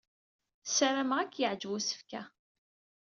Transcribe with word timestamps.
Ssarameɣ 0.67 1.17
ad 1.19 1.29
k-yeɛjeb 1.33 1.71
usefk-a. 1.75 2.21